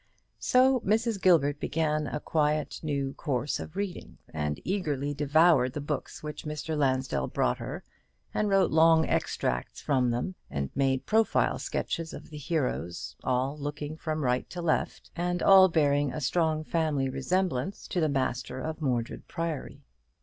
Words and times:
So 0.39 0.79
Mrs. 0.79 1.21
Gilbert 1.21 1.59
began 1.59 2.09
quite 2.25 2.79
a 2.81 2.85
new 2.87 3.13
course 3.13 3.59
of 3.59 3.75
reading, 3.75 4.17
and 4.33 4.59
eagerly 4.63 5.13
devoured 5.13 5.73
the 5.73 5.79
books 5.79 6.23
which 6.23 6.43
Mr. 6.43 6.75
Lansdell 6.75 7.27
brought 7.27 7.59
her; 7.59 7.83
and 8.33 8.49
wrote 8.49 8.71
long 8.71 9.05
extracts 9.07 9.79
from 9.79 10.09
them, 10.09 10.33
and 10.49 10.71
made 10.73 11.05
profile 11.05 11.59
sketches 11.59 12.13
of 12.15 12.31
the 12.31 12.37
heroes, 12.39 13.15
all 13.23 13.55
looking 13.59 13.95
from 13.95 14.23
right 14.23 14.49
to 14.49 14.59
left, 14.59 15.11
and 15.15 15.43
all 15.43 15.69
bearing 15.69 16.11
a 16.11 16.19
strong 16.19 16.63
family 16.63 17.07
resemblance 17.07 17.87
to 17.89 18.01
the 18.01 18.09
master 18.09 18.59
of 18.59 18.81
Mordred 18.81 19.27
Priory. 19.27 19.83